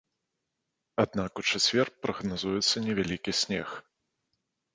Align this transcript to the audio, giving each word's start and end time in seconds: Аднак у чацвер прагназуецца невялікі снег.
Аднак 1.03 1.31
у 1.41 1.45
чацвер 1.49 1.91
прагназуецца 2.07 2.75
невялікі 2.87 3.31
снег. 3.43 3.69